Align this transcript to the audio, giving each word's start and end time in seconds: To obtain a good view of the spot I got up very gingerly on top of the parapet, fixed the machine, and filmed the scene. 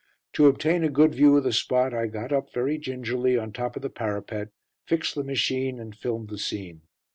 To 0.33 0.47
obtain 0.47 0.83
a 0.83 0.89
good 0.89 1.13
view 1.13 1.37
of 1.37 1.43
the 1.43 1.53
spot 1.53 1.93
I 1.93 2.07
got 2.07 2.31
up 2.33 2.51
very 2.51 2.79
gingerly 2.79 3.37
on 3.37 3.53
top 3.53 3.75
of 3.75 3.83
the 3.83 3.89
parapet, 3.91 4.47
fixed 4.87 5.13
the 5.13 5.23
machine, 5.23 5.79
and 5.79 5.95
filmed 5.95 6.29
the 6.29 6.39
scene. 6.39 6.81